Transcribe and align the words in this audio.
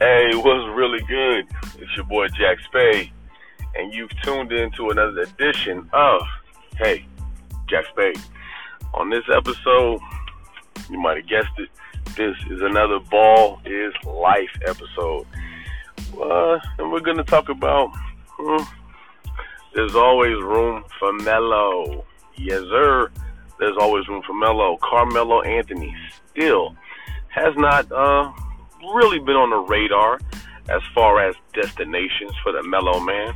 Hey, 0.00 0.34
what's 0.34 0.76
really 0.76 1.00
good? 1.04 1.46
It's 1.78 1.96
your 1.96 2.04
boy 2.06 2.26
Jack 2.36 2.58
Spade, 2.64 3.12
and 3.76 3.94
you've 3.94 4.10
tuned 4.22 4.50
into 4.50 4.90
another 4.90 5.20
edition 5.20 5.88
of 5.92 6.20
Hey, 6.76 7.06
Jack 7.68 7.84
Spade. 7.92 8.18
On 8.92 9.08
this 9.08 9.22
episode, 9.32 10.00
you 10.90 10.98
might 10.98 11.18
have 11.18 11.28
guessed 11.28 11.56
it, 11.58 11.68
this 12.16 12.36
is 12.50 12.60
another 12.60 12.98
Ball 13.08 13.60
is 13.64 13.94
Life 14.04 14.50
episode. 14.66 15.26
Uh, 16.20 16.58
and 16.78 16.90
we're 16.90 16.98
going 16.98 17.16
to 17.16 17.24
talk 17.24 17.48
about 17.48 17.90
hmm, 18.36 18.64
there's 19.76 19.94
always 19.94 20.34
room 20.42 20.82
for 20.98 21.12
Melo. 21.12 22.04
Yes, 22.36 22.62
sir. 22.62 23.12
There's 23.60 23.76
always 23.80 24.08
room 24.08 24.22
for 24.26 24.34
Melo. 24.34 24.76
Carmelo 24.82 25.42
Anthony 25.42 25.94
still 26.32 26.74
has 27.28 27.54
not 27.56 27.90
uh, 27.92 28.32
really 28.94 29.18
been 29.18 29.36
on 29.36 29.50
the 29.50 29.56
radar 29.56 30.20
as 30.68 30.82
far 30.94 31.26
as 31.26 31.34
destinations 31.52 32.32
for 32.42 32.52
the 32.52 32.62
Melo 32.62 33.00
man. 33.00 33.34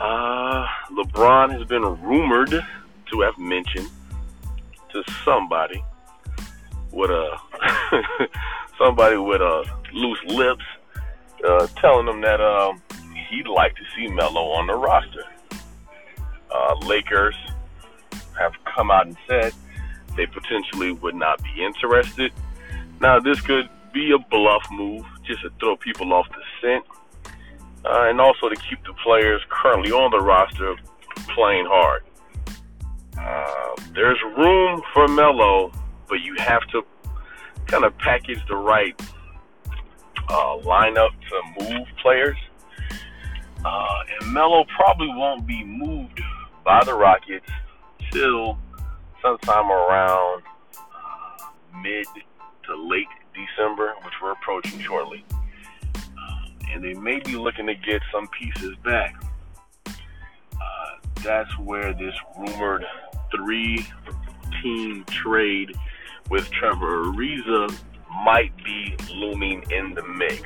Uh, 0.00 0.66
LeBron 0.90 1.52
has 1.52 1.66
been 1.68 1.82
rumored 2.02 2.50
to 2.50 3.20
have 3.20 3.38
mentioned 3.38 3.88
to 4.90 5.02
somebody 5.24 5.82
with 6.92 7.10
a 7.10 7.38
somebody 8.78 9.16
with 9.16 9.40
a 9.40 9.64
loose 9.92 10.22
lips, 10.26 10.64
uh, 11.46 11.66
telling 11.76 12.06
them 12.06 12.20
that 12.20 12.40
um, 12.40 12.82
he'd 13.30 13.46
like 13.46 13.74
to 13.76 13.82
see 13.94 14.08
Melo 14.08 14.50
on 14.52 14.66
the 14.66 14.74
roster. 14.74 15.24
Uh, 16.50 16.74
Lakers 16.86 17.36
have 18.38 18.52
come 18.64 18.90
out 18.90 19.06
and 19.06 19.16
said 19.28 19.52
they 20.16 20.26
potentially 20.26 20.92
would 20.92 21.14
not 21.14 21.42
be 21.42 21.64
interested. 21.64 22.32
Now, 23.00 23.20
this 23.20 23.40
could 23.40 23.68
be 23.96 24.12
a 24.12 24.18
bluff 24.18 24.62
move 24.70 25.06
just 25.24 25.40
to 25.40 25.48
throw 25.58 25.74
people 25.74 26.12
off 26.12 26.26
the 26.28 26.42
scent, 26.60 26.84
uh, 27.86 28.10
and 28.10 28.20
also 28.20 28.50
to 28.50 28.56
keep 28.56 28.78
the 28.84 28.92
players 29.02 29.40
currently 29.48 29.90
on 29.90 30.10
the 30.10 30.20
roster 30.20 30.76
playing 31.34 31.64
hard. 31.66 32.02
Uh, 33.18 33.74
there's 33.94 34.18
room 34.36 34.82
for 34.92 35.08
Melo, 35.08 35.72
but 36.08 36.20
you 36.20 36.36
have 36.38 36.60
to 36.72 36.82
kind 37.64 37.84
of 37.84 37.96
package 37.96 38.38
the 38.48 38.56
right 38.56 39.00
uh, 40.28 40.58
lineup 40.58 41.12
to 41.30 41.64
move 41.64 41.86
players. 42.02 42.36
Uh, 43.64 43.98
and 44.20 44.30
Melo 44.30 44.66
probably 44.76 45.08
won't 45.08 45.46
be 45.46 45.64
moved 45.64 46.20
by 46.66 46.84
the 46.84 46.92
Rockets 46.92 47.48
till 48.12 48.58
sometime 49.22 49.70
around 49.70 50.42
uh, 50.76 51.46
mid 51.82 52.06
to 52.64 52.76
late 52.76 53.08
December, 53.36 53.94
which 54.04 54.14
we're 54.22 54.32
approaching 54.32 54.80
shortly. 54.80 55.24
Uh, 55.94 56.48
and 56.70 56.82
they 56.82 56.94
may 56.94 57.20
be 57.20 57.36
looking 57.36 57.66
to 57.66 57.74
get 57.74 58.02
some 58.12 58.26
pieces 58.28 58.74
back. 58.84 59.14
Uh, 59.86 59.92
that's 61.22 61.56
where 61.58 61.92
this 61.92 62.14
rumored 62.38 62.84
three 63.34 63.86
team 64.62 65.04
trade 65.04 65.76
with 66.30 66.50
Trevor 66.50 67.04
Ariza 67.04 67.76
might 68.24 68.52
be 68.64 68.96
looming 69.12 69.64
in 69.70 69.94
the 69.94 70.02
mix. 70.02 70.42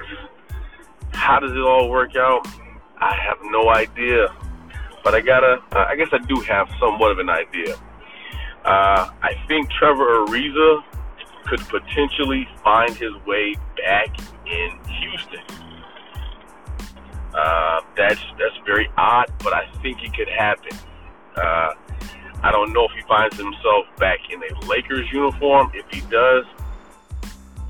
How 1.12 1.38
does 1.38 1.52
it 1.52 1.60
all 1.60 1.90
work 1.90 2.16
out? 2.16 2.46
I 2.98 3.14
have 3.14 3.38
no 3.44 3.70
idea, 3.70 4.28
but 5.02 5.14
I 5.14 5.20
gotta. 5.20 5.62
I 5.72 5.96
guess 5.96 6.08
I 6.12 6.18
do 6.18 6.40
have 6.40 6.68
somewhat 6.78 7.12
of 7.12 7.18
an 7.18 7.30
idea. 7.30 7.76
Uh, 8.64 9.10
I 9.22 9.32
think 9.48 9.70
Trevor 9.70 10.26
Ariza 10.26 10.82
could 11.50 11.60
potentially 11.68 12.48
find 12.62 12.96
his 12.96 13.12
way 13.26 13.56
back 13.76 14.16
in 14.46 14.70
Houston. 15.00 15.42
Uh, 17.34 17.80
that's 17.96 18.20
that's 18.38 18.56
very 18.64 18.88
odd, 18.96 19.32
but 19.42 19.52
I 19.52 19.68
think 19.82 19.98
it 20.04 20.14
could 20.14 20.28
happen. 20.28 20.78
Uh, 21.36 21.74
I 22.42 22.52
don't 22.52 22.72
know 22.72 22.84
if 22.84 22.92
he 22.92 23.02
finds 23.08 23.36
himself 23.36 23.86
back 23.98 24.18
in 24.30 24.40
a 24.40 24.66
Lakers 24.66 25.10
uniform. 25.12 25.72
If 25.74 25.86
he 25.90 26.00
does, 26.08 26.44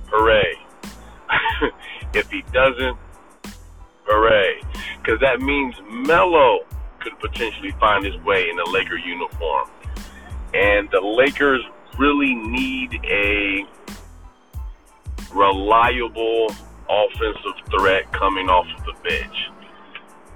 hooray! 0.08 0.56
if 2.14 2.30
he 2.30 2.42
doesn't, 2.52 2.98
hooray! 4.04 4.60
Because 5.02 5.20
that 5.20 5.40
means 5.40 5.74
Melo 5.90 6.60
could 7.00 7.18
potentially 7.18 7.72
find 7.80 8.04
his 8.04 8.16
way 8.24 8.50
in 8.50 8.58
a 8.58 8.70
Laker 8.70 8.98
uniform, 8.98 9.70
and 10.52 10.88
the 10.90 11.00
Lakers 11.00 11.62
really 12.00 12.34
need 12.34 12.98
a 13.04 13.62
reliable 15.34 16.48
offensive 16.88 17.58
threat 17.70 18.10
coming 18.12 18.48
off 18.48 18.66
of 18.78 18.84
the 18.86 18.94
bench. 19.06 19.36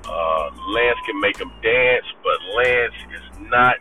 Uh, 0.05 0.51
Lance 0.69 0.99
can 1.07 1.19
make 1.23 1.39
him 1.39 1.51
dance, 1.63 2.05
but 2.23 2.37
Lance 2.55 2.95
is 3.15 3.49
not 3.49 3.77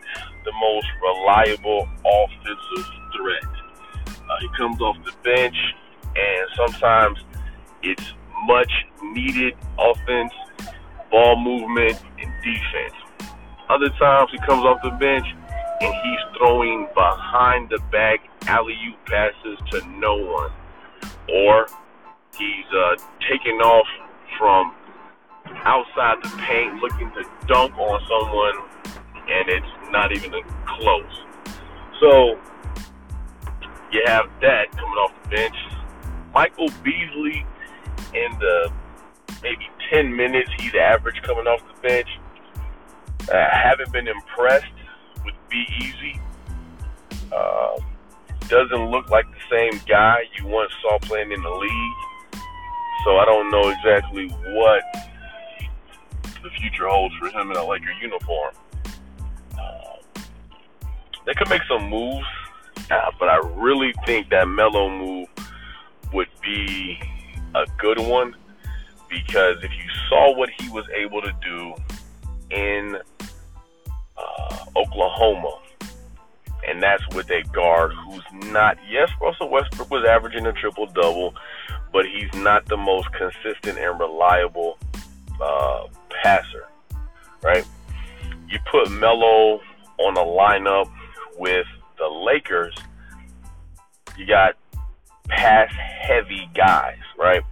the 0.46 0.52
most 0.58 0.86
reliable 1.02 1.86
offensive 2.06 2.90
threat. 3.12 3.52
Uh, 4.08 4.36
he 4.40 4.48
comes 4.56 4.80
off 4.80 4.96
the 5.04 5.12
bench, 5.22 5.56
and 6.16 6.48
sometimes 6.56 7.18
it's 7.82 8.14
much 8.46 8.72
needed 9.12 9.54
offense, 9.78 10.32
ball 11.10 11.36
movement, 11.36 12.00
and 12.18 12.32
defense. 12.42 12.94
Other 13.68 13.90
times 14.00 14.30
he 14.32 14.38
comes 14.38 14.64
off 14.64 14.82
the 14.82 14.90
bench 14.92 15.26
and 15.84 15.94
he's 16.02 16.38
throwing 16.38 16.88
behind 16.94 17.68
the 17.68 17.78
back 17.92 18.20
alley 18.46 18.76
oop 18.88 19.06
passes 19.06 19.58
to 19.70 19.86
no 19.98 20.16
one, 20.16 20.50
or 21.32 21.66
he's 22.36 22.66
uh, 22.74 22.96
taking 23.28 23.58
off 23.60 23.86
from 24.38 24.74
outside 25.64 26.16
the 26.22 26.28
paint 26.38 26.74
looking 26.76 27.10
to 27.12 27.24
dunk 27.46 27.76
on 27.78 28.00
someone 28.08 28.68
and 29.28 29.48
it's 29.48 29.66
not 29.90 30.12
even 30.12 30.32
close. 30.66 31.24
So 32.00 32.38
you 33.92 34.02
have 34.06 34.26
that 34.40 34.70
coming 34.72 34.98
off 34.98 35.12
the 35.22 35.28
bench. 35.30 35.56
Michael 36.34 36.68
Beasley 36.82 37.46
in 38.12 38.38
the 38.38 38.72
maybe 39.42 39.68
10 39.92 40.14
minutes 40.14 40.50
he's 40.58 40.74
average 40.74 41.20
coming 41.22 41.46
off 41.46 41.60
the 41.74 41.88
bench. 41.88 42.08
I 43.32 43.36
uh, 43.36 43.48
haven't 43.52 43.92
been 43.92 44.08
impressed 44.08 44.66
Be 45.54 45.66
Easy. 45.78 46.20
Uh, 47.32 47.76
doesn't 48.48 48.90
look 48.90 49.08
like 49.08 49.24
the 49.30 49.38
same 49.48 49.80
guy 49.88 50.24
you 50.36 50.48
once 50.48 50.72
saw 50.82 50.98
playing 50.98 51.30
in 51.30 51.40
the 51.40 51.48
league. 51.48 52.42
So 53.04 53.18
I 53.18 53.24
don't 53.24 53.52
know 53.52 53.68
exactly 53.68 54.26
what 54.52 54.82
the 56.42 56.50
future 56.58 56.88
holds 56.88 57.14
for 57.20 57.28
him 57.28 57.52
in 57.52 57.56
a 57.56 57.64
Laker 57.64 57.92
uniform. 58.02 58.52
They 61.24 61.34
could 61.34 61.48
make 61.48 61.62
some 61.68 61.88
moves, 61.88 62.26
uh, 62.90 63.12
but 63.20 63.28
I 63.28 63.36
really 63.54 63.94
think 64.04 64.30
that 64.30 64.48
Melo 64.48 64.90
move 64.90 65.28
would 66.12 66.28
be 66.42 66.98
a 67.54 67.64
good 67.78 68.00
one 68.00 68.34
because 69.08 69.58
if 69.62 69.70
you 69.70 69.88
saw 70.08 70.36
what 70.36 70.50
he 70.58 70.68
was 70.70 70.84
able 70.96 71.22
to 71.22 71.32
do 71.42 71.74
in 72.50 72.98
uh, 74.16 74.56
Oklahoma, 74.76 75.58
and 76.66 76.82
that's 76.82 77.02
with 77.14 77.30
a 77.30 77.42
guard 77.52 77.92
who's 77.92 78.22
not. 78.50 78.78
Yes, 78.88 79.10
Russell 79.20 79.50
Westbrook 79.50 79.90
was 79.90 80.04
averaging 80.08 80.46
a 80.46 80.52
triple 80.52 80.86
double, 80.86 81.34
but 81.92 82.06
he's 82.06 82.32
not 82.42 82.66
the 82.66 82.76
most 82.76 83.08
consistent 83.12 83.78
and 83.78 83.98
reliable 83.98 84.78
uh, 85.40 85.86
passer, 86.22 86.66
right? 87.42 87.64
You 88.48 88.58
put 88.70 88.90
Melo 88.90 89.60
on 89.98 90.16
a 90.16 90.24
lineup 90.24 90.90
with 91.38 91.66
the 91.98 92.06
Lakers, 92.06 92.74
you 94.16 94.26
got 94.26 94.54
pass 95.28 95.72
heavy 95.72 96.48
guys, 96.54 96.98
right? 97.18 97.42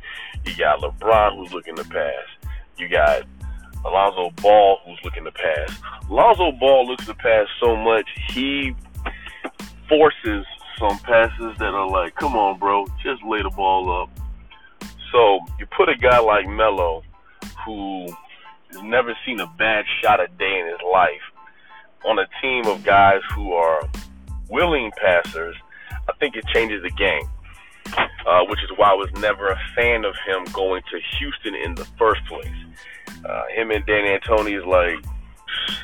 You 0.45 0.57
got 0.57 0.81
LeBron 0.81 1.37
who's 1.37 1.53
looking 1.53 1.77
to 1.77 1.85
pass. 1.85 2.49
You 2.77 2.89
got 2.89 3.23
Alonzo 3.85 4.31
Ball 4.43 4.79
who's 4.85 4.99
looking 5.05 5.25
to 5.25 5.33
pass. 5.33 5.79
Alonzo 6.13 6.53
Ball 6.53 6.87
looks 6.87 7.07
to 7.07 7.15
pass 7.15 7.47
so 7.59 7.75
much 7.75 8.07
he 8.29 8.77
forces 9.89 10.45
some 10.79 10.99
passes 10.99 11.57
that 11.59 11.73
are 11.73 11.89
like, 11.89 12.15
come 12.17 12.35
on, 12.37 12.59
bro, 12.59 12.85
just 13.03 13.23
lay 13.25 13.41
the 13.43 13.49
ball 13.49 14.03
up. 14.03 14.11
So 15.11 15.41
you 15.59 15.65
put 15.75 15.89
a 15.89 15.97
guy 15.97 16.19
like 16.19 16.47
Melo 16.47 17.03
who 17.65 18.09
has 18.73 18.83
never 18.83 19.17
seen 19.25 19.41
a 19.41 19.47
bad 19.57 19.87
shot 20.03 20.21
a 20.21 20.29
day 20.39 20.61
in 20.61 20.67
his 20.67 20.81
life 20.93 21.23
on 22.05 22.19
a 22.19 22.27
team 22.43 22.67
of 22.67 22.85
guys 22.85 23.23
who 23.35 23.55
are 23.55 23.81
willing 24.51 24.93
passers, 25.03 25.57
I 25.93 26.13
think 26.21 26.37
it 26.37 26.45
changes 26.53 26.83
the 26.83 26.91
game. 26.91 27.27
Uh, 28.27 28.45
which 28.49 28.63
is 28.63 28.71
why 28.77 28.91
I 28.91 28.95
was 28.95 29.11
never 29.15 29.49
a 29.49 29.59
fan 29.75 30.05
of 30.05 30.15
him 30.27 30.45
going 30.53 30.83
to 30.91 31.01
Houston 31.19 31.55
in 31.55 31.75
the 31.75 31.87
first 31.99 32.21
place. 32.27 32.47
Uh, 33.25 33.43
him 33.55 33.71
and 33.71 33.85
D'Antoni 33.87 34.59
is 34.59 34.65
like, 34.65 35.12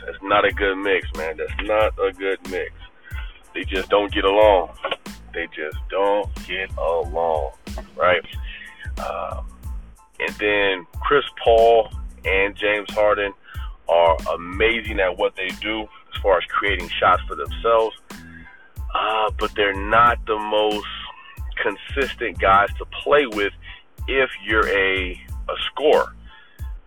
that's 0.04 0.22
not 0.22 0.44
a 0.44 0.52
good 0.52 0.76
mix, 0.76 1.06
man. 1.16 1.36
That's 1.36 1.68
not 1.68 1.92
a 1.98 2.12
good 2.12 2.38
mix. 2.50 2.72
They 3.54 3.64
just 3.64 3.88
don't 3.88 4.12
get 4.12 4.24
along. 4.24 4.70
They 5.34 5.46
just 5.48 5.76
don't 5.90 6.28
get 6.46 6.70
along, 6.76 7.52
right? 7.96 8.24
Uh, 8.98 9.42
And 10.20 10.34
then 10.34 10.86
Chris 11.00 11.24
Paul 11.42 11.90
and 12.24 12.56
James 12.56 12.90
Harden 12.90 13.32
are 13.88 14.16
amazing 14.34 15.00
at 15.00 15.16
what 15.16 15.36
they 15.36 15.48
do 15.60 15.82
as 15.82 16.20
far 16.22 16.38
as 16.38 16.44
creating 16.48 16.88
shots 16.88 17.22
for 17.28 17.36
themselves. 17.36 17.96
Uh, 18.94 19.30
but 19.38 19.54
they're 19.54 19.80
not 19.88 20.18
the 20.26 20.36
most 20.38 20.86
consistent 21.62 22.38
guys 22.38 22.68
to 22.78 22.84
play 23.02 23.26
with 23.26 23.52
if 24.08 24.30
you're 24.44 24.68
a, 24.68 25.12
a 25.12 25.54
scorer. 25.66 26.14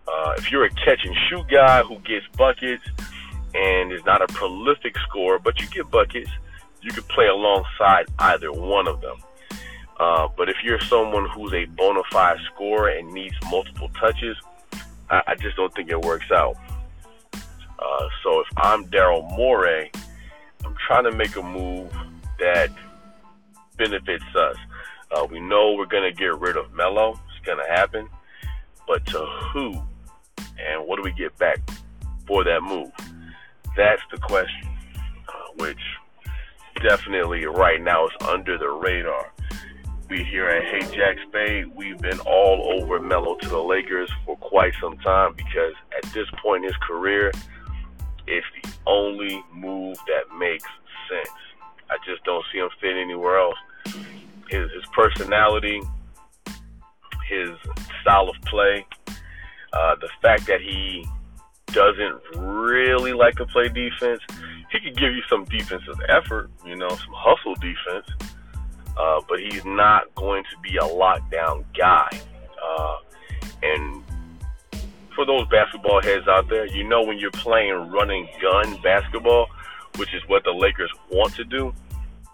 Uh, 0.06 0.34
if 0.36 0.50
you're 0.50 0.64
a 0.64 0.70
catch 0.70 1.04
and 1.04 1.14
shoot 1.28 1.46
guy 1.48 1.82
who 1.82 1.98
gets 2.00 2.26
buckets 2.36 2.82
and 3.54 3.92
is 3.92 4.04
not 4.04 4.22
a 4.22 4.26
prolific 4.28 4.96
scorer, 5.08 5.38
but 5.38 5.60
you 5.60 5.66
get 5.68 5.90
buckets, 5.90 6.30
you 6.80 6.90
could 6.90 7.06
play 7.08 7.26
alongside 7.26 8.06
either 8.18 8.52
one 8.52 8.88
of 8.88 9.00
them. 9.00 9.16
Uh, 9.98 10.28
but 10.36 10.48
if 10.48 10.56
you're 10.64 10.80
someone 10.80 11.28
who's 11.30 11.52
a 11.52 11.64
bona 11.66 12.02
fide 12.10 12.38
scorer 12.52 12.88
and 12.88 13.12
needs 13.12 13.36
multiple 13.50 13.88
touches, 14.00 14.36
I, 15.08 15.22
I 15.28 15.34
just 15.36 15.56
don't 15.56 15.72
think 15.74 15.90
it 15.90 16.00
works 16.00 16.30
out. 16.32 16.56
Uh, 17.34 18.08
so 18.22 18.40
if 18.40 18.46
I'm 18.56 18.84
Daryl 18.86 19.28
Morey, 19.36 19.90
I'm 20.64 20.74
trying 20.86 21.04
to 21.04 21.12
make 21.12 21.36
a 21.36 21.42
move 21.42 21.92
that 22.38 22.70
benefits 23.76 24.24
us. 24.34 24.56
Uh, 25.10 25.26
we 25.30 25.40
know 25.40 25.74
we're 25.74 25.86
going 25.86 26.10
to 26.10 26.16
get 26.16 26.38
rid 26.38 26.56
of 26.56 26.72
Melo. 26.72 27.12
It's 27.12 27.46
going 27.46 27.58
to 27.58 27.70
happen. 27.72 28.08
But 28.88 29.04
to 29.06 29.18
who? 29.52 29.82
And 30.70 30.86
what 30.86 30.96
do 30.96 31.02
we 31.02 31.12
get 31.12 31.36
back 31.38 31.58
for 32.26 32.44
that 32.44 32.62
move? 32.62 32.90
That's 33.76 34.02
the 34.10 34.18
question, 34.18 34.68
uh, 35.28 35.32
which 35.56 35.80
definitely 36.82 37.46
right 37.46 37.80
now 37.80 38.06
is 38.06 38.12
under 38.28 38.58
the 38.58 38.68
radar. 38.68 39.32
We 40.08 40.24
here 40.24 40.46
at 40.46 40.64
Hey 40.64 40.94
Jack 40.94 41.16
Spade, 41.28 41.74
we've 41.74 41.98
been 41.98 42.20
all 42.20 42.78
over 42.78 43.00
Melo 43.00 43.36
to 43.36 43.48
the 43.48 43.62
Lakers 43.62 44.10
for 44.26 44.36
quite 44.36 44.74
some 44.80 44.98
time 44.98 45.34
because 45.34 45.72
at 45.96 46.12
this 46.12 46.26
point 46.42 46.64
in 46.64 46.70
his 46.70 46.76
career, 46.86 47.32
it's 48.26 48.46
the 48.62 48.70
only 48.86 49.42
move 49.54 49.96
that 50.06 50.36
makes 50.38 50.68
sense. 51.08 51.38
I 51.90 51.96
just 52.06 52.24
don't 52.24 52.44
see 52.52 52.58
him 52.58 52.68
fit 52.80 52.96
anywhere 52.96 53.38
else. 53.38 53.56
His, 54.48 54.70
his 54.72 54.84
personality, 54.92 55.80
his 57.28 57.50
style 58.02 58.28
of 58.28 58.36
play, 58.42 58.84
uh, 59.72 59.94
the 59.96 60.08
fact 60.20 60.46
that 60.46 60.60
he 60.60 61.06
doesn't 61.66 62.20
really 62.36 63.12
like 63.12 63.34
to 63.36 63.46
play 63.46 63.68
defense. 63.68 64.20
He 64.70 64.80
could 64.80 64.96
give 64.96 65.14
you 65.14 65.22
some 65.28 65.44
defensive 65.44 66.00
effort, 66.08 66.50
you 66.64 66.76
know, 66.76 66.88
some 66.88 67.14
hustle 67.14 67.54
defense, 67.56 68.06
uh, 68.96 69.20
but 69.28 69.38
he's 69.40 69.64
not 69.64 70.14
going 70.14 70.44
to 70.44 70.58
be 70.60 70.76
a 70.76 70.82
lockdown 70.82 71.64
guy. 71.76 72.08
Uh, 72.62 72.96
and 73.62 74.02
for 75.14 75.26
those 75.26 75.46
basketball 75.48 76.02
heads 76.02 76.26
out 76.28 76.48
there, 76.48 76.66
you 76.66 76.84
know 76.84 77.02
when 77.02 77.18
you're 77.18 77.30
playing 77.30 77.90
running 77.90 78.28
gun 78.40 78.78
basketball, 78.82 79.46
which 79.96 80.12
is 80.14 80.22
what 80.26 80.42
the 80.44 80.52
Lakers 80.52 80.90
want 81.10 81.34
to 81.34 81.44
do, 81.44 81.72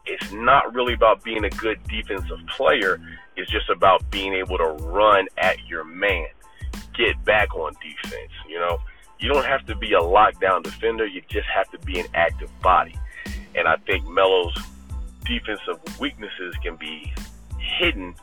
it's 0.06 0.32
not 0.32 0.72
really 0.74 0.94
about 0.94 1.22
being 1.22 1.44
a 1.44 1.50
good 1.50 1.78
defensive 1.88 2.38
player. 2.56 3.00
It's 3.36 3.50
just 3.50 3.68
about 3.68 4.08
being 4.10 4.32
able 4.34 4.58
to 4.58 4.68
run 4.84 5.26
at 5.36 5.64
your 5.66 5.84
man, 5.84 6.26
get 6.98 7.24
back 7.24 7.54
on 7.54 7.72
defense, 7.80 8.32
you 8.46 8.58
know 8.58 8.78
you 9.18 9.28
don't 9.28 9.44
have 9.44 9.66
to 9.66 9.74
be 9.74 9.92
a 9.94 10.00
lockdown 10.00 10.62
defender. 10.62 11.06
You 11.06 11.22
just 11.28 11.48
have 11.48 11.70
to 11.72 11.78
be 11.78 11.98
an 11.98 12.06
active 12.14 12.50
body. 12.62 12.94
And 13.54 13.66
I 13.66 13.76
think 13.76 14.06
Melo's 14.08 14.56
defensive 15.24 15.78
weaknesses 15.98 16.54
can 16.62 16.76
be 16.76 17.12
hidden 17.58 18.14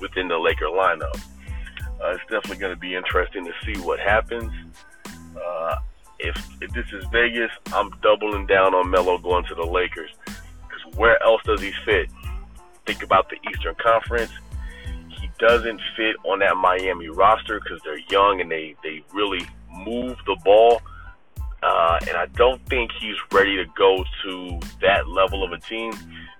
within 0.00 0.28
the 0.28 0.38
Laker 0.38 0.66
lineup. 0.66 1.16
Uh, 2.00 2.10
it's 2.10 2.22
definitely 2.22 2.58
going 2.58 2.74
to 2.74 2.80
be 2.80 2.94
interesting 2.94 3.44
to 3.44 3.52
see 3.64 3.80
what 3.80 3.98
happens. 3.98 4.52
Uh, 5.36 5.76
if, 6.20 6.36
if 6.60 6.70
this 6.72 6.86
is 6.92 7.04
Vegas, 7.06 7.50
I'm 7.72 7.90
doubling 8.02 8.46
down 8.46 8.74
on 8.74 8.90
Melo 8.90 9.18
going 9.18 9.44
to 9.46 9.54
the 9.54 9.64
Lakers. 9.64 10.10
Because 10.24 10.96
where 10.96 11.20
else 11.22 11.42
does 11.44 11.60
he 11.60 11.72
fit? 11.84 12.08
Think 12.86 13.02
about 13.02 13.28
the 13.28 13.36
Eastern 13.50 13.74
Conference. 13.76 14.30
Doesn't 15.46 15.78
fit 15.94 16.16
on 16.24 16.38
that 16.38 16.56
Miami 16.56 17.08
roster 17.08 17.60
because 17.60 17.78
they're 17.84 18.00
young 18.10 18.40
and 18.40 18.50
they, 18.50 18.76
they 18.82 19.02
really 19.12 19.46
move 19.70 20.16
the 20.24 20.38
ball. 20.42 20.80
Uh, 21.62 21.98
and 22.08 22.16
I 22.16 22.24
don't 22.34 22.64
think 22.66 22.90
he's 22.98 23.16
ready 23.30 23.54
to 23.56 23.66
go 23.76 24.02
to 24.24 24.60
that 24.80 25.06
level 25.06 25.44
of 25.44 25.52
a 25.52 25.58
team 25.58 25.92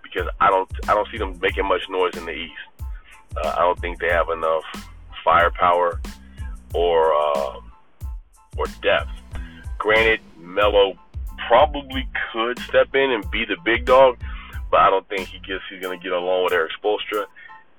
because 0.03 0.27
I 0.41 0.49
don't 0.49 0.71
I 0.89 0.95
don't 0.95 1.07
see 1.11 1.19
them 1.19 1.39
making 1.43 1.67
much 1.67 1.83
noise 1.91 2.17
in 2.17 2.25
the 2.25 2.33
East. 2.33 2.53
Uh, 3.37 3.55
I 3.59 3.61
don't 3.61 3.79
think 3.79 4.01
they 4.01 4.09
have 4.09 4.31
enough 4.31 4.65
firepower 5.23 6.01
or 6.73 7.13
uh, 7.13 7.61
or 8.57 8.67
depth. 8.81 9.11
Granted, 9.77 10.21
Melo 10.39 10.99
probably 11.47 12.09
could 12.33 12.59
step 12.61 12.95
in 12.95 13.11
and 13.11 13.31
be 13.31 13.45
the 13.45 13.57
big 13.67 13.85
dog, 13.85 14.17
but 14.71 14.81
I 14.81 14.89
don't 14.89 15.07
think 15.11 15.29
he 15.29 15.41
gets 15.41 15.63
he's 15.69 15.83
gonna 15.83 15.99
get 15.99 16.13
along 16.13 16.45
with 16.45 16.55
Erik 16.55 16.73
Spoelstra. 16.83 17.27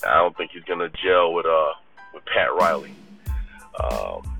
I 0.07 0.15
don't 0.15 0.35
think 0.37 0.51
he's 0.51 0.63
gonna 0.63 0.89
gel 1.03 1.33
with 1.33 1.45
uh 1.45 1.73
with 2.13 2.25
Pat 2.25 2.53
Riley. 2.53 2.93
Um, 3.83 4.35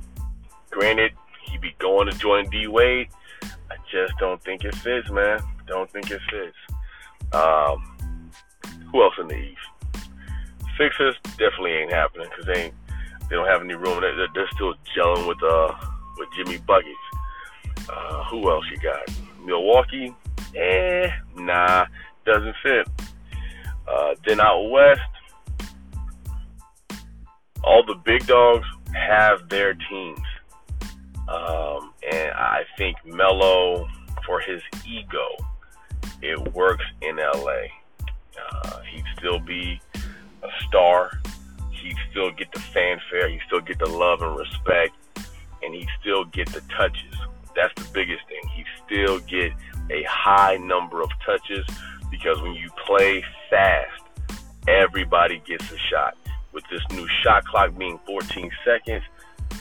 Granted, 0.75 1.13
he'd 1.45 1.61
be 1.61 1.73
going 1.79 2.05
to 2.11 2.17
join 2.17 2.49
D 2.49 2.67
Wade. 2.67 3.07
I 3.43 3.75
just 3.89 4.11
don't 4.19 4.43
think 4.43 4.65
it 4.65 4.75
fits, 4.75 5.09
man. 5.09 5.39
Don't 5.67 5.89
think 5.89 6.11
it 6.11 6.19
fits. 6.29 6.57
Um, 7.31 8.31
who 8.91 9.01
else 9.01 9.13
in 9.17 9.29
the 9.29 9.37
East? 9.37 10.05
Sixers 10.77 11.15
definitely 11.37 11.71
ain't 11.71 11.93
happening 11.93 12.27
because 12.29 12.45
they 12.45 12.63
ain't, 12.65 12.73
they 13.29 13.37
don't 13.37 13.47
have 13.47 13.61
any 13.61 13.75
room. 13.75 14.01
They're, 14.01 14.27
they're 14.33 14.49
still 14.53 14.73
gelling 14.97 15.27
with 15.29 15.41
uh 15.43 15.73
with 16.17 16.27
Jimmy 16.35 16.57
Buckets. 16.57 17.89
Uh, 17.89 18.23
who 18.25 18.49
else 18.51 18.65
you 18.69 18.77
got? 18.77 19.09
Milwaukee? 19.45 20.13
Eh, 20.55 21.09
nah, 21.37 21.85
doesn't 22.25 22.55
fit. 22.61 22.87
Uh, 23.87 24.15
then 24.25 24.41
out 24.41 24.69
west, 24.69 24.99
all 27.65 27.83
the 27.83 27.95
big 27.95 28.25
dogs 28.27 28.67
have 28.93 29.49
their 29.49 29.73
teams. 29.73 30.19
Um, 31.27 31.93
and 32.11 32.31
I 32.33 32.63
think 32.77 32.97
Melo, 33.03 33.87
for 34.25 34.39
his 34.39 34.61
ego, 34.87 35.27
it 36.21 36.53
works 36.53 36.85
in 37.01 37.17
LA. 37.17 37.65
Uh, 38.39 38.81
he'd 38.91 39.05
still 39.17 39.39
be 39.39 39.81
a 40.43 40.49
star. 40.67 41.11
He'd 41.71 41.97
still 42.11 42.31
get 42.31 42.51
the 42.51 42.59
fanfare. 42.59 43.29
He'd 43.29 43.41
still 43.47 43.61
get 43.61 43.79
the 43.79 43.89
love 43.89 44.21
and 44.21 44.37
respect. 44.37 44.93
And 45.63 45.73
he'd 45.73 45.89
still 45.99 46.25
get 46.25 46.47
the 46.49 46.61
touches. 46.77 47.15
That's 47.55 47.73
the 47.75 47.89
biggest 47.93 48.21
thing. 48.27 48.41
He'd 48.55 48.65
still 48.85 49.19
get 49.21 49.51
a 49.89 50.03
high 50.07 50.57
number 50.57 51.01
of 51.01 51.09
touches 51.25 51.65
because 52.11 52.39
when 52.41 52.53
you 52.53 52.69
play 52.85 53.23
fast, 53.49 54.03
everybody 54.67 55.41
gets 55.45 55.71
a 55.71 55.77
shot. 55.77 56.15
With 56.55 56.63
this 56.71 56.81
new 56.91 57.05
shot 57.21 57.43
clock 57.43 57.77
being 57.77 57.99
14 58.07 58.49
seconds, 58.63 59.03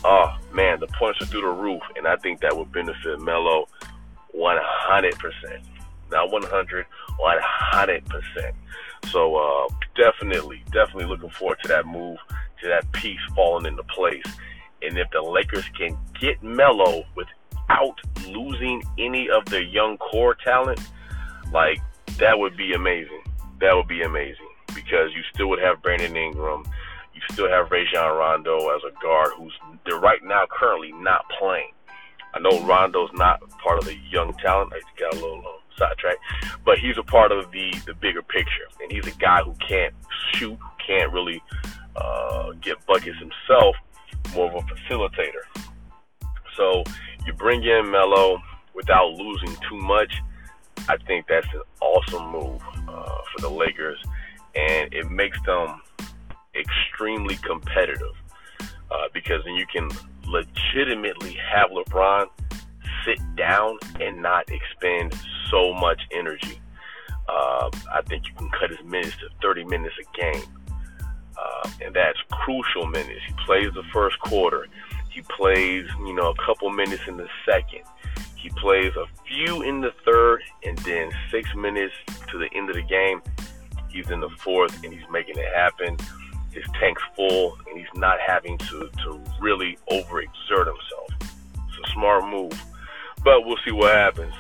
oh 0.05 0.39
man, 0.53 0.79
the 0.79 0.87
points 0.87 1.21
are 1.21 1.27
through 1.27 1.41
the 1.41 1.49
roof, 1.49 1.83
and 1.97 2.07
I 2.07 2.15
think 2.15 2.41
that 2.41 2.57
would 2.57 2.71
benefit 2.71 3.19
Melo 3.19 3.67
100%. 4.33 5.13
Not 6.13 6.31
100, 6.31 6.87
100%. 7.21 8.53
So 9.11 9.35
uh, 9.35 9.75
definitely, 9.97 10.63
definitely 10.67 11.07
looking 11.07 11.31
forward 11.31 11.59
to 11.63 11.69
that 11.69 11.85
move, 11.85 12.17
to 12.63 12.69
that 12.69 12.91
piece 12.93 13.19
falling 13.35 13.67
into 13.67 13.83
place. 13.83 14.23
And 14.81 14.97
if 14.97 15.11
the 15.11 15.21
Lakers 15.21 15.65
can 15.77 15.99
get 16.21 16.45
Melo 16.45 17.03
without 17.17 18.01
losing 18.29 18.85
any 18.99 19.29
of 19.29 19.45
their 19.47 19.65
young 19.65 19.99
core 19.99 20.37
talent, 20.37 20.79
like 21.53 21.81
that 22.19 22.39
would 22.39 22.57
be 22.57 22.73
amazing. 22.73 23.25
That 23.59 23.75
would 23.75 23.89
be 23.89 24.03
amazing 24.03 24.47
because 24.85 25.11
you 25.15 25.23
still 25.33 25.49
would 25.49 25.61
have 25.61 25.83
Brandon 25.83 26.17
Ingram 26.17 26.65
you 27.15 27.21
still 27.33 27.49
have 27.49 27.71
Rajon 27.71 28.17
Rondo 28.17 28.57
as 28.75 28.83
a 28.85 29.01
guard 29.01 29.31
who's 29.39 29.53
they're 29.87 29.99
right 29.99 30.23
now 30.25 30.45
currently 30.51 30.93
not 30.93 31.25
playing. 31.39 31.71
I 32.35 32.41
know 32.41 32.61
Rondo's 32.67 33.11
not 33.15 33.41
part 33.63 33.79
of 33.79 33.85
the 33.85 33.97
young 34.11 34.35
talent. 34.35 34.73
I 34.75 34.81
got 34.99 35.13
a 35.15 35.17
little 35.17 35.39
um, 35.39 35.59
sidetracked, 35.79 36.19
but 36.65 36.79
he's 36.79 36.99
a 36.99 37.03
part 37.03 37.31
of 37.31 37.51
the 37.53 37.73
the 37.87 37.95
bigger 37.95 38.23
picture, 38.23 38.67
and 38.83 38.91
he's 38.91 39.07
a 39.07 39.17
guy 39.19 39.43
who 39.43 39.55
can't 39.67 39.95
shoot, 40.33 40.59
can't 40.85 41.13
really 41.13 41.41
uh, 41.97 42.53
get 42.61 42.85
buckets 42.87 43.19
himself, 43.19 43.77
more 44.35 44.49
of 44.49 44.55
a 44.57 44.75
facilitator. 44.75 45.45
So 46.57 46.83
you 47.25 47.33
bring 47.33 47.63
in 47.63 47.91
Melo 47.91 48.43
without 48.75 49.13
losing 49.13 49.57
too 49.69 49.79
much. 49.79 50.13
I 50.89 50.97
think 51.07 51.27
that's 51.29 51.47
an 51.55 51.63
awesome 51.81 52.33
move 52.33 52.61
uh, 52.89 53.19
for 53.33 53.41
the 53.41 53.49
Lakers, 53.49 53.99
and 54.57 54.93
it 54.93 55.11
makes 55.11 55.39
them 55.45 55.81
extremely 56.55 57.37
competitive 57.37 58.15
uh, 58.91 59.09
because 59.13 59.43
then 59.45 59.55
you 59.55 59.67
can 59.67 59.89
legitimately 60.27 61.37
have 61.53 61.71
LeBron 61.71 62.27
sit 63.05 63.19
down 63.37 63.79
and 64.01 64.23
not 64.23 64.45
expend 64.51 65.15
so 65.51 65.75
much 65.75 66.01
energy. 66.13 66.61
Uh, 67.29 67.71
I 67.93 68.03
think 68.07 68.27
you 68.27 68.35
can 68.35 68.51
cut 68.51 68.71
his 68.71 68.83
minutes 68.85 69.17
to 69.17 69.29
30 69.43 69.65
minutes 69.65 69.95
a 70.01 70.21
game. 70.21 70.43
uh, 71.37 71.71
and 71.81 71.95
that's 71.95 72.19
crucial 72.31 72.87
minutes. 72.87 73.21
He 73.27 73.35
plays 73.45 73.73
the 73.75 73.83
first 73.93 74.19
quarter. 74.21 74.67
He 75.11 75.23
plays, 75.23 75.87
you 76.01 76.15
know, 76.15 76.31
a 76.31 76.47
couple 76.47 76.71
minutes 76.71 77.03
in 77.07 77.17
the 77.17 77.29
second. 77.47 77.83
He 78.37 78.51
plays 78.51 78.93
a 78.97 79.07
few 79.27 79.63
in 79.63 79.81
the 79.81 79.93
third, 80.05 80.43
and 80.65 80.77
then 80.79 81.11
six 81.31 81.49
minutes 81.55 81.95
to 82.29 82.39
the 82.39 82.49
end 82.55 82.69
of 82.69 82.77
the 82.77 82.83
game. 82.83 83.23
He's 83.95 84.11
in 84.11 84.19
the 84.19 84.29
fourth, 84.41 84.83
and 84.83 84.93
he's 84.93 85.09
making 85.13 85.39
it 85.39 85.55
happen. 85.55 85.97
His 86.51 86.65
tank's 86.81 87.03
full, 87.15 87.57
and 87.69 87.79
he's 87.79 87.87
not 87.95 88.19
having 88.27 88.59
to, 88.59 88.91
to 89.05 89.21
really 89.41 89.79
overexert 89.89 90.67
himself. 90.67 91.11
It's 91.21 91.89
a 91.89 91.93
smart 91.93 92.29
move, 92.29 92.61
but 93.23 93.47
we'll 93.47 93.59
see 93.65 93.71
what 93.71 93.95
happens. 93.95 94.35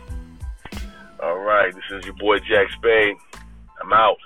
All 1.22 1.38
right, 1.38 1.72
this 1.72 1.84
is 1.92 2.04
your 2.04 2.14
boy 2.14 2.40
Jack 2.40 2.68
Spade. 2.72 3.14
I'm 3.80 3.92
out. 3.92 4.16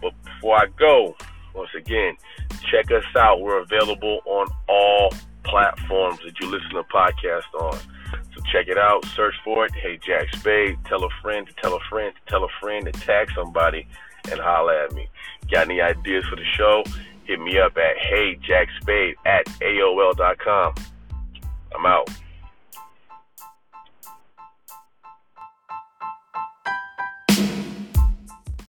But 0.00 0.14
before 0.24 0.56
I 0.56 0.66
go, 0.78 1.14
once 1.54 1.70
again, 1.76 2.16
check 2.70 2.90
us 2.90 3.04
out. 3.18 3.42
We're 3.42 3.60
available 3.60 4.20
on 4.24 4.46
all 4.66 5.12
platforms 5.44 6.20
that 6.24 6.40
you 6.40 6.50
listen 6.50 6.70
to 6.70 6.84
podcasts 6.84 7.52
on. 7.60 7.78
So 8.34 8.42
check 8.50 8.68
it 8.68 8.78
out, 8.78 9.04
search 9.14 9.34
for 9.44 9.66
it. 9.66 9.72
Hey, 9.74 9.98
Jack 10.06 10.34
Spade. 10.36 10.78
Tell 10.86 11.04
a 11.04 11.10
friend 11.20 11.46
to 11.46 11.52
tell 11.60 11.74
a 11.74 11.80
friend 11.90 12.14
to 12.14 12.30
tell 12.32 12.44
a 12.44 12.48
friend 12.62 12.86
to 12.86 12.92
tag 12.92 13.28
somebody 13.34 13.86
and 14.30 14.40
holler 14.40 14.84
at 14.84 14.92
me. 14.92 15.08
Got 15.50 15.66
any 15.66 15.80
ideas 15.80 16.24
for 16.28 16.36
the 16.36 16.44
show? 16.56 16.84
Hit 17.24 17.40
me 17.40 17.58
up 17.58 17.76
at 17.76 17.96
heyjackspade 17.96 19.14
at 19.26 19.46
AOL.com. 19.60 20.74
I'm 21.76 21.86
out. 21.86 22.10